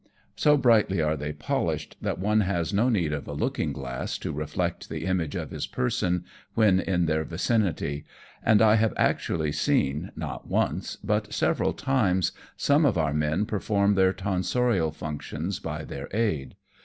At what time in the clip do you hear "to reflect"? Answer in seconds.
4.17-4.89